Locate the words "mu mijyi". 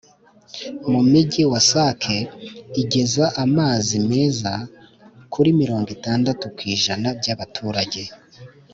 0.91-1.41